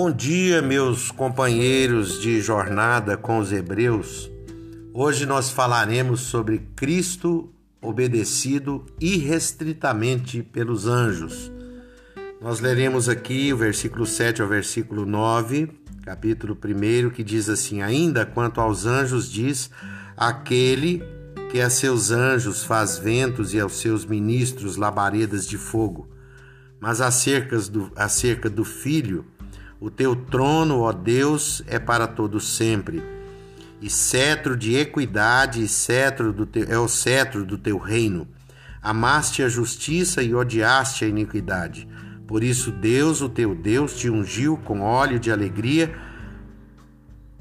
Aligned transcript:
Bom 0.00 0.12
dia, 0.12 0.62
meus 0.62 1.10
companheiros 1.10 2.20
de 2.20 2.40
jornada 2.40 3.16
com 3.16 3.40
os 3.40 3.50
Hebreus. 3.50 4.30
Hoje 4.94 5.26
nós 5.26 5.50
falaremos 5.50 6.20
sobre 6.20 6.60
Cristo 6.76 7.52
obedecido 7.82 8.86
irrestritamente 9.00 10.40
pelos 10.40 10.86
anjos. 10.86 11.50
Nós 12.40 12.60
leremos 12.60 13.08
aqui 13.08 13.52
o 13.52 13.56
versículo 13.56 14.06
7 14.06 14.40
ao 14.40 14.46
versículo 14.46 15.04
9, 15.04 15.68
capítulo 16.04 16.56
1, 16.56 17.10
que 17.10 17.24
diz 17.24 17.48
assim: 17.48 17.82
Ainda 17.82 18.24
quanto 18.24 18.60
aos 18.60 18.86
anjos, 18.86 19.28
diz 19.28 19.68
aquele 20.16 21.02
que 21.50 21.60
a 21.60 21.68
seus 21.68 22.12
anjos 22.12 22.62
faz 22.62 22.98
ventos 22.98 23.52
e 23.52 23.58
aos 23.58 23.80
seus 23.80 24.04
ministros 24.04 24.76
labaredas 24.76 25.44
de 25.44 25.58
fogo. 25.58 26.08
Mas 26.78 27.00
acerca 27.00 27.58
do, 27.58 27.90
acerca 27.96 28.48
do 28.48 28.64
filho, 28.64 29.26
o 29.80 29.90
teu 29.90 30.16
trono, 30.16 30.80
ó 30.80 30.92
Deus, 30.92 31.62
é 31.66 31.78
para 31.78 32.06
todo 32.06 32.40
sempre. 32.40 33.02
E 33.80 33.88
cetro 33.88 34.56
de 34.56 34.76
equidade 34.76 35.62
e 35.62 35.68
cetro 35.68 36.32
do 36.32 36.44
teu, 36.44 36.64
é 36.68 36.78
o 36.78 36.88
cetro 36.88 37.44
do 37.44 37.56
teu 37.56 37.78
reino. 37.78 38.26
Amaste 38.82 39.42
a 39.42 39.48
justiça 39.48 40.22
e 40.22 40.34
odiaste 40.34 41.04
a 41.04 41.08
iniquidade. 41.08 41.86
Por 42.26 42.42
isso 42.42 42.72
Deus, 42.72 43.20
o 43.20 43.28
teu 43.28 43.54
Deus, 43.54 43.96
te 43.96 44.10
ungiu 44.10 44.56
com 44.56 44.80
óleo 44.80 45.18
de 45.18 45.30
alegria, 45.30 45.94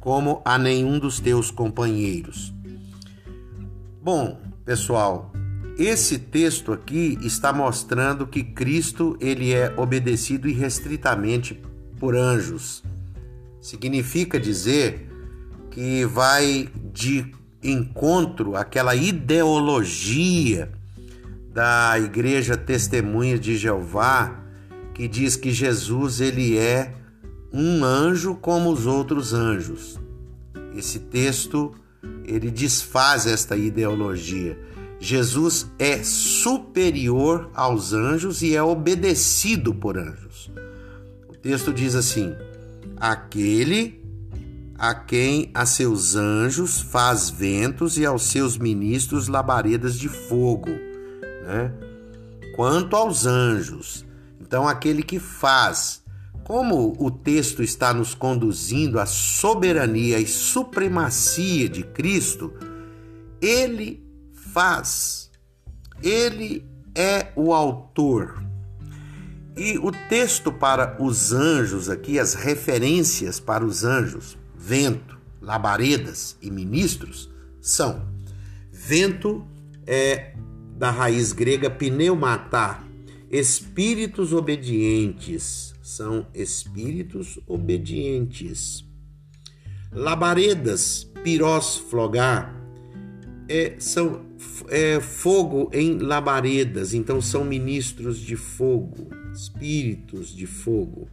como 0.00 0.42
a 0.44 0.58
nenhum 0.58 0.98
dos 0.98 1.20
teus 1.20 1.50
companheiros. 1.50 2.52
Bom, 4.02 4.42
pessoal, 4.64 5.32
esse 5.78 6.18
texto 6.18 6.72
aqui 6.72 7.16
está 7.22 7.52
mostrando 7.52 8.26
que 8.26 8.42
Cristo 8.42 9.16
ele 9.20 9.52
é 9.54 9.72
obedecido 9.76 10.48
irrestritamente 10.48 11.62
por 12.04 12.14
anjos. 12.14 12.84
Significa 13.62 14.38
dizer 14.38 15.10
que 15.70 16.04
vai 16.04 16.68
de 16.92 17.32
encontro 17.62 18.56
àquela 18.56 18.94
ideologia 18.94 20.70
da 21.50 21.98
Igreja 21.98 22.58
Testemunha 22.58 23.38
de 23.38 23.56
Jeová 23.56 24.38
que 24.92 25.08
diz 25.08 25.34
que 25.34 25.50
Jesus 25.50 26.20
ele 26.20 26.58
é 26.58 26.92
um 27.50 27.82
anjo 27.82 28.34
como 28.34 28.70
os 28.70 28.84
outros 28.84 29.32
anjos. 29.32 29.98
Esse 30.76 30.98
texto 30.98 31.72
ele 32.26 32.50
desfaz 32.50 33.26
esta 33.26 33.56
ideologia. 33.56 34.58
Jesus 35.00 35.66
é 35.78 36.02
superior 36.02 37.50
aos 37.54 37.94
anjos 37.94 38.42
e 38.42 38.54
é 38.54 38.62
obedecido 38.62 39.74
por 39.74 39.96
anjos 39.96 40.52
texto 41.44 41.74
diz 41.74 41.94
assim: 41.94 42.34
Aquele 42.96 44.02
a 44.78 44.94
quem 44.94 45.50
a 45.52 45.66
seus 45.66 46.16
anjos 46.16 46.80
faz 46.80 47.28
ventos 47.28 47.98
e 47.98 48.06
aos 48.06 48.22
seus 48.22 48.56
ministros 48.56 49.28
labaredas 49.28 49.98
de 49.98 50.08
fogo, 50.08 50.70
né? 50.70 51.70
Quanto 52.56 52.96
aos 52.96 53.26
anjos, 53.26 54.06
então 54.40 54.66
aquele 54.66 55.02
que 55.02 55.18
faz, 55.18 56.02
como 56.44 56.94
o 56.98 57.10
texto 57.10 57.62
está 57.62 57.92
nos 57.92 58.14
conduzindo 58.14 58.98
à 58.98 59.04
soberania 59.04 60.18
e 60.18 60.26
supremacia 60.26 61.68
de 61.68 61.82
Cristo, 61.82 62.54
ele 63.40 64.02
faz. 64.32 65.30
Ele 66.02 66.64
é 66.94 67.32
o 67.36 67.52
autor, 67.52 68.43
e 69.56 69.78
o 69.78 69.92
texto 70.08 70.52
para 70.52 71.00
os 71.00 71.32
anjos 71.32 71.88
aqui, 71.88 72.18
as 72.18 72.34
referências 72.34 73.38
para 73.38 73.64
os 73.64 73.84
anjos, 73.84 74.36
vento, 74.56 75.16
labaredas 75.40 76.36
e 76.42 76.50
ministros, 76.50 77.30
são 77.60 78.02
vento 78.72 79.46
é 79.86 80.34
da 80.76 80.90
raiz 80.90 81.32
grega 81.32 81.70
pneumatá, 81.70 82.82
espíritos 83.30 84.32
obedientes, 84.32 85.72
são 85.80 86.26
espíritos 86.34 87.38
obedientes. 87.46 88.84
Labaredas, 89.92 91.08
pirós, 91.22 91.76
flogar, 91.76 92.60
é, 93.48 93.76
são 93.78 94.26
é, 94.68 94.98
fogo 94.98 95.70
em 95.72 95.98
labaredas, 95.98 96.92
então 96.92 97.20
são 97.20 97.44
ministros 97.44 98.18
de 98.18 98.34
fogo 98.34 99.08
espíritos 99.34 100.34
de 100.34 100.46
fogo. 100.46 101.08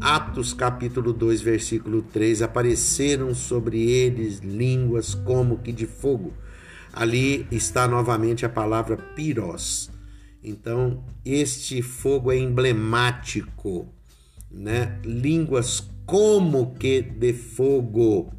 Atos 0.00 0.54
capítulo 0.54 1.12
2, 1.12 1.40
versículo 1.42 2.02
3, 2.02 2.42
apareceram 2.42 3.34
sobre 3.34 3.90
eles 3.90 4.38
línguas 4.38 5.14
como 5.14 5.58
que 5.58 5.72
de 5.72 5.86
fogo. 5.86 6.32
Ali 6.92 7.46
está 7.50 7.86
novamente 7.86 8.46
a 8.46 8.48
palavra 8.48 8.96
piros. 8.96 9.90
Então, 10.42 11.04
este 11.24 11.82
fogo 11.82 12.32
é 12.32 12.38
emblemático, 12.38 13.92
né? 14.50 14.98
Línguas 15.04 15.90
como 16.06 16.74
que 16.74 17.02
de 17.02 17.32
fogo 17.32 18.32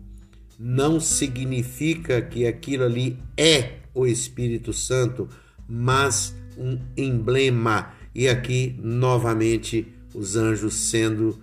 não 0.57 0.99
significa 0.99 2.21
que 2.21 2.47
aquilo 2.47 2.85
ali 2.85 3.19
é 3.37 3.79
o 3.93 4.07
Espírito 4.07 4.73
Santo, 4.73 5.29
mas 5.67 6.35
um 6.57 6.79
emblema 6.97 7.98
e 8.13 8.27
aqui 8.27 8.77
novamente 8.81 9.87
os 10.13 10.35
anjos 10.35 10.89
sendo 10.89 11.39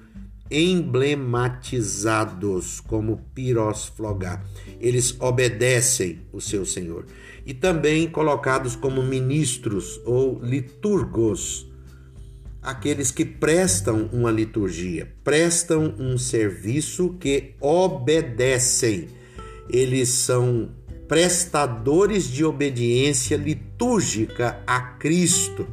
emblematizados 0.50 2.80
como 2.80 3.22
pirós 3.34 3.86
flogar. 3.86 4.44
Eles 4.80 5.16
obedecem 5.20 6.20
o 6.32 6.40
seu 6.40 6.64
Senhor. 6.64 7.04
E 7.44 7.52
também 7.54 8.08
colocados 8.08 8.76
como 8.76 9.02
ministros 9.02 10.00
ou 10.04 10.40
liturgos, 10.42 11.66
aqueles 12.62 13.10
que 13.10 13.24
prestam 13.24 14.08
uma 14.12 14.30
liturgia, 14.30 15.12
prestam 15.22 15.94
um 15.98 16.16
serviço 16.18 17.16
que 17.20 17.54
obedecem. 17.60 19.08
Eles 19.68 20.10
são 20.10 20.70
prestadores 21.08 22.28
de 22.28 22.44
obediência 22.44 23.36
litúrgica 23.36 24.60
a 24.66 24.80
Cristo 24.80 25.66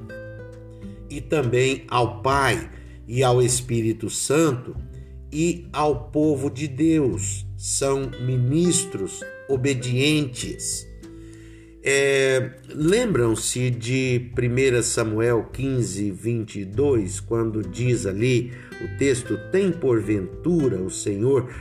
e 1.13 1.21
também 1.21 1.83
ao 1.87 2.21
Pai 2.21 2.69
e 3.07 3.23
ao 3.23 3.41
Espírito 3.41 4.09
Santo 4.09 4.75
e 5.31 5.67
ao 5.71 6.09
povo 6.09 6.49
de 6.49 6.67
Deus. 6.67 7.45
São 7.57 8.11
ministros 8.25 9.21
obedientes. 9.47 10.87
É, 11.83 12.51
Lembram-se 12.69 13.69
de 13.69 14.31
1 14.37 14.81
Samuel 14.81 15.49
15, 15.51 16.11
22, 16.11 17.19
quando 17.19 17.61
diz 17.61 18.05
ali 18.05 18.53
o 18.81 18.97
texto: 18.97 19.37
Tem 19.51 19.71
porventura 19.71 20.81
o 20.81 20.89
Senhor 20.89 21.53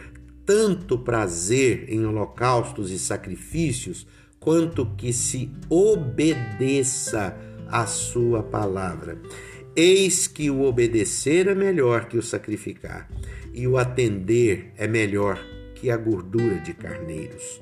tanto 0.47 0.99
prazer 0.99 1.87
em 1.89 2.05
holocaustos 2.05 2.91
e 2.91 2.99
sacrifícios, 2.99 4.07
quanto 4.41 4.87
que 4.97 5.13
se 5.13 5.51
obedeça 5.69 7.37
a 7.69 7.87
sua 7.87 8.43
palavra. 8.43 9.19
Eis 9.75 10.27
que 10.27 10.50
o 10.50 10.62
obedecer 10.62 11.49
é 11.49 11.55
melhor 11.55 12.06
que 12.06 12.19
o 12.19 12.23
sacrificar, 12.23 13.09
e 13.55 13.67
o 13.67 13.78
atender 13.78 14.73
é 14.77 14.87
melhor 14.87 15.43
que 15.75 15.91
a 15.91 15.97
gordura 15.97 16.59
de 16.61 16.75
carneiros. 16.75 17.61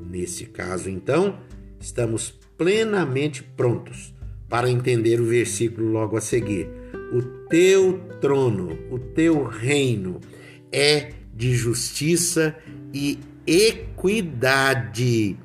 Nesse 0.00 0.46
caso, 0.46 0.90
então, 0.90 1.38
estamos 1.80 2.30
plenamente 2.58 3.42
prontos 3.42 4.12
para 4.48 4.70
entender 4.70 5.20
o 5.20 5.24
versículo 5.24 5.88
logo 5.88 6.16
a 6.16 6.20
seguir. 6.20 6.68
O 7.12 7.22
teu 7.48 7.98
trono, 8.20 8.78
o 8.90 8.98
teu 8.98 9.44
reino 9.44 10.20
é 10.70 11.12
de 11.34 11.54
justiça 11.54 12.54
e 12.92 13.18
equidade 13.46 15.36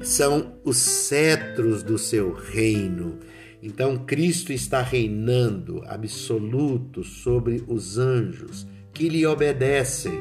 são 0.00 0.54
os 0.64 0.76
cetros 0.76 1.82
do 1.82 1.98
seu 1.98 2.32
reino. 2.32 3.18
Então 3.62 3.96
Cristo 3.98 4.52
está 4.52 4.82
reinando 4.82 5.82
absoluto 5.86 7.02
sobre 7.02 7.64
os 7.66 7.98
anjos 7.98 8.66
que 8.92 9.08
lhe 9.08 9.26
obedecem. 9.26 10.18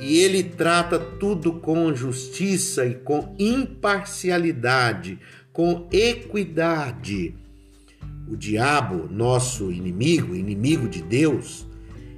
E 0.00 0.18
ele 0.18 0.42
trata 0.42 0.98
tudo 0.98 1.54
com 1.54 1.94
justiça 1.94 2.84
e 2.86 2.94
com 2.94 3.34
imparcialidade, 3.38 5.18
com 5.52 5.88
equidade. 5.92 7.34
O 8.28 8.36
diabo, 8.36 9.08
nosso 9.12 9.70
inimigo, 9.70 10.34
inimigo 10.34 10.88
de 10.88 11.02
Deus, 11.02 11.66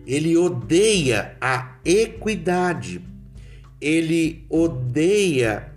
ele 0.07 0.37
odeia 0.37 1.37
a 1.41 1.79
equidade, 1.85 3.03
ele 3.81 4.47
odeia 4.49 5.74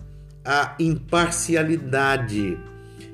a 0.47 0.77
imparcialidade. 0.79 2.57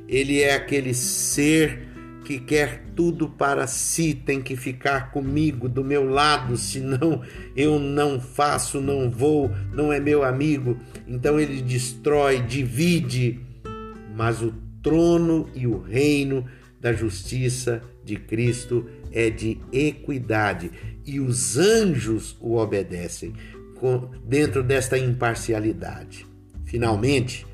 Ele 0.07 0.39
é 0.39 0.53
aquele 0.53 0.94
ser 0.94 1.88
que 2.24 2.39
quer 2.39 2.83
tudo 2.95 3.27
para 3.27 3.65
si, 3.65 4.13
tem 4.13 4.39
que 4.39 4.56
ficar 4.56 5.12
comigo, 5.12 5.68
do 5.68 5.83
meu 5.83 6.07
lado, 6.07 6.56
senão 6.56 7.24
eu 7.56 7.80
não 7.80 8.19
faço, 8.19 8.80
não 8.80 9.09
vou, 9.09 9.51
não 9.74 9.91
é 9.91 10.00
meu 10.00 10.24
amigo. 10.24 10.77
Então 11.07 11.39
ele 11.39 11.59
destrói, 11.63 12.39
divide, 12.39 13.39
mas 14.15 14.44
o 14.44 14.53
trono 14.83 15.50
e 15.56 15.65
o 15.65 15.81
reino 15.81 16.45
da 16.79 16.94
justiça 16.94 17.81
de 18.06 18.15
Cristo 18.15 18.88
é 19.12 19.31
de 19.31 19.57
equidade 19.71 20.69
e 21.03 21.19
os 21.19 21.57
anjos 21.57 22.38
o 22.39 22.57
obedecem 22.57 23.33
dentro 24.24 24.62
desta 24.62 24.97
imparcialidade. 24.97 26.32
Finalmente, 26.73 27.45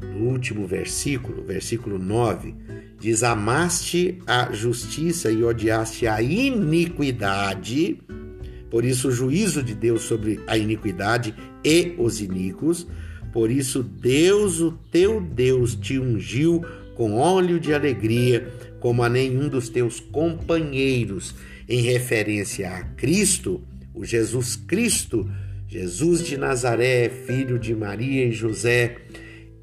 no 0.00 0.28
último 0.28 0.64
versículo, 0.64 1.42
versículo 1.42 1.98
9, 1.98 2.54
diz: 3.00 3.24
Amaste 3.24 4.22
a 4.24 4.52
justiça 4.52 5.28
e 5.28 5.42
odiaste 5.42 6.06
a 6.06 6.22
iniquidade, 6.22 7.98
por 8.70 8.84
isso 8.84 9.08
o 9.08 9.10
juízo 9.10 9.60
de 9.60 9.74
Deus 9.74 10.02
sobre 10.02 10.38
a 10.46 10.56
iniquidade 10.56 11.34
e 11.64 11.96
os 11.98 12.20
iníquos, 12.20 12.86
por 13.32 13.50
isso 13.50 13.82
Deus, 13.82 14.60
o 14.60 14.70
teu 14.70 15.20
Deus, 15.20 15.74
te 15.74 15.98
ungiu 15.98 16.64
com 16.94 17.16
óleo 17.16 17.58
de 17.58 17.74
alegria, 17.74 18.54
como 18.78 19.02
a 19.02 19.08
nenhum 19.08 19.48
dos 19.48 19.68
teus 19.68 19.98
companheiros, 19.98 21.34
em 21.68 21.82
referência 21.82 22.70
a 22.70 22.84
Cristo, 22.84 23.60
o 23.92 24.04
Jesus 24.04 24.54
Cristo, 24.54 25.28
Jesus 25.70 26.24
de 26.26 26.36
Nazaré, 26.36 27.08
filho 27.08 27.56
de 27.56 27.76
Maria 27.76 28.26
e 28.26 28.32
José, 28.32 28.96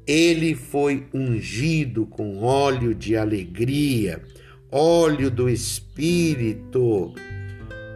ele 0.06 0.54
foi 0.54 1.06
ungido 1.12 2.06
com 2.06 2.42
óleo 2.42 2.94
de 2.94 3.14
alegria, 3.14 4.22
óleo 4.72 5.30
do 5.30 5.50
Espírito, 5.50 7.12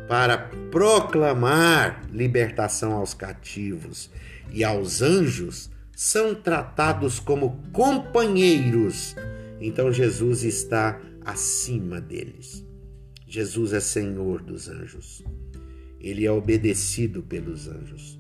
para 0.07 0.37
proclamar 0.71 2.07
libertação 2.13 2.93
aos 2.93 3.15
cativos 3.15 4.11
e 4.53 4.63
aos 4.63 5.01
anjos 5.01 5.71
são 5.97 6.35
tratados 6.35 7.19
como 7.19 7.63
companheiros. 7.73 9.17
Então 9.59 9.91
Jesus 9.91 10.45
está 10.45 11.01
acima 11.25 11.99
deles. 11.99 12.63
Jesus 13.27 13.73
é 13.73 13.81
Senhor 13.81 14.43
dos 14.43 14.69
anjos. 14.69 15.25
Ele 16.03 16.27
é 16.27 16.33
obedecido 16.33 17.23
pelos 17.23 17.69
anjos. 17.69 18.19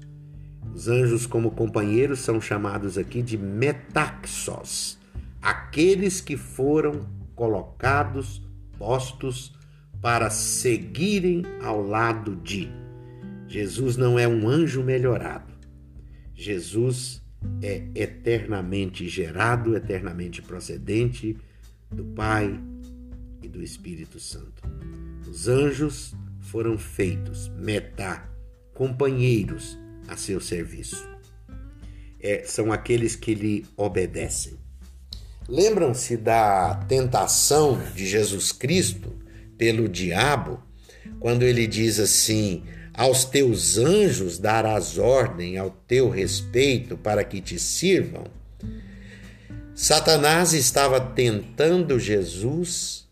Os 0.72 0.86
anjos, 0.88 1.26
como 1.26 1.50
companheiros, 1.50 2.20
são 2.20 2.40
chamados 2.40 2.96
aqui 2.96 3.20
de 3.20 3.36
metaxos, 3.36 4.96
aqueles 5.42 6.20
que 6.20 6.36
foram 6.36 7.04
colocados, 7.34 8.40
postos 8.78 9.52
para 10.00 10.30
seguirem 10.30 11.42
ao 11.60 11.82
lado 11.82 12.36
de. 12.36 12.70
Jesus 13.48 13.96
não 13.96 14.18
é 14.18 14.26
um 14.28 14.48
anjo 14.48 14.82
melhorado. 14.82 15.52
Jesus 16.34 17.20
é 17.60 17.82
eternamente 17.94 19.08
gerado, 19.08 19.76
eternamente 19.76 20.40
procedente 20.40 21.36
do 21.90 22.04
Pai 22.04 22.58
e 23.42 23.48
do 23.48 23.62
Espírito 23.62 24.18
Santo. 24.20 24.62
Os 25.28 25.48
anjos 25.48 26.14
foram 26.42 26.76
feitos, 26.76 27.48
metá, 27.56 28.28
companheiros 28.74 29.78
a 30.08 30.16
seu 30.16 30.40
serviço. 30.40 31.08
É, 32.20 32.44
são 32.44 32.72
aqueles 32.72 33.16
que 33.16 33.34
lhe 33.34 33.66
obedecem. 33.76 34.58
Lembram-se 35.48 36.16
da 36.16 36.74
tentação 36.88 37.80
de 37.94 38.06
Jesus 38.06 38.52
Cristo 38.52 39.12
pelo 39.58 39.88
diabo, 39.88 40.62
quando 41.18 41.42
ele 41.42 41.66
diz 41.66 41.98
assim: 41.98 42.62
Aos 42.94 43.24
teus 43.24 43.76
anjos 43.76 44.38
darás 44.38 44.98
ordem 44.98 45.58
ao 45.58 45.70
teu 45.70 46.08
respeito 46.08 46.96
para 46.96 47.24
que 47.24 47.40
te 47.40 47.58
sirvam? 47.58 48.24
Satanás 49.74 50.52
estava 50.52 51.00
tentando 51.00 51.98
Jesus 51.98 53.08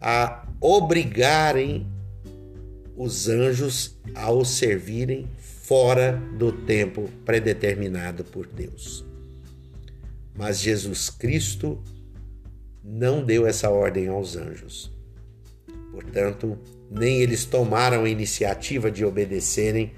a 0.00 0.46
obrigarem 0.60 1.86
os 2.96 3.28
anjos 3.28 3.96
a 4.14 4.30
o 4.30 4.44
servirem 4.44 5.26
fora 5.38 6.20
do 6.38 6.52
tempo 6.52 7.08
predeterminado 7.24 8.24
por 8.24 8.46
Deus. 8.46 9.04
Mas 10.36 10.60
Jesus 10.60 11.10
Cristo 11.10 11.82
não 12.82 13.24
deu 13.24 13.46
essa 13.46 13.70
ordem 13.70 14.08
aos 14.08 14.36
anjos. 14.36 14.92
Portanto, 15.90 16.58
nem 16.90 17.22
eles 17.22 17.44
tomaram 17.44 18.04
a 18.04 18.08
iniciativa 18.08 18.90
de 18.90 19.04
obedecerem 19.04 19.92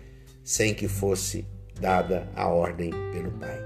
sem 0.44 0.72
que 0.72 0.86
fosse 0.86 1.44
dada 1.80 2.30
a 2.34 2.48
ordem 2.48 2.90
pelo 3.12 3.32
Pai. 3.32 3.58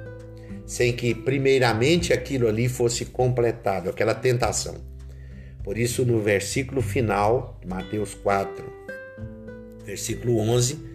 Sem 0.64 0.94
que, 0.94 1.14
primeiramente, 1.14 2.12
aquilo 2.12 2.48
ali 2.48 2.68
fosse 2.68 3.04
completado, 3.04 3.90
aquela 3.90 4.14
tentação. 4.14 4.76
Por 5.62 5.76
isso, 5.76 6.04
no 6.04 6.20
versículo 6.20 6.80
final, 6.80 7.60
Mateus 7.66 8.14
4, 8.14 8.64
versículo 9.84 10.38
11, 10.38 10.90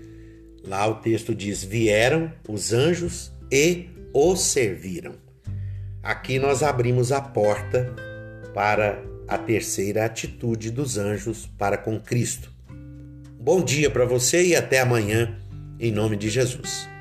Lá 0.67 0.87
o 0.87 0.95
texto 0.95 1.33
diz: 1.33 1.63
vieram 1.63 2.31
os 2.47 2.73
anjos 2.73 3.31
e 3.51 3.89
os 4.13 4.41
serviram. 4.41 5.13
Aqui 6.01 6.39
nós 6.39 6.63
abrimos 6.63 7.11
a 7.11 7.21
porta 7.21 7.93
para 8.53 9.01
a 9.27 9.37
terceira 9.37 10.05
atitude 10.05 10.71
dos 10.71 10.97
anjos 10.97 11.49
para 11.57 11.77
com 11.77 11.99
Cristo. 11.99 12.51
Bom 13.39 13.63
dia 13.63 13.89
para 13.89 14.05
você 14.05 14.43
e 14.43 14.55
até 14.55 14.79
amanhã, 14.79 15.39
em 15.79 15.91
nome 15.91 16.15
de 16.15 16.29
Jesus. 16.29 16.94